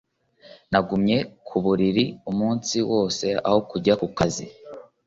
Nagumye 0.71 1.17
mu 1.47 1.57
buriri 1.63 2.05
umunsi 2.31 2.75
wose 2.91 3.25
aho 3.47 3.59
kujya 3.69 3.93
ku 4.01 4.07
kazi 4.17 4.45